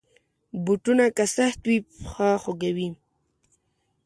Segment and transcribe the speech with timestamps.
[0.65, 2.89] بوټونه که سخت وي، پښه خوږوي.